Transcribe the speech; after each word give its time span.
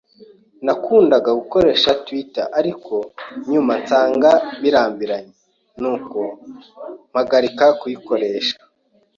Nakundaga 0.65 1.29
gukoresha 1.39 1.89
Twitter, 2.05 2.45
ariko 2.59 2.93
nyuma 3.51 3.71
nsanga 3.81 4.31
birambiranye, 4.61 5.33
nuko 5.81 6.19
mpagarika 7.11 7.65
kuyikoresha. 7.79 8.55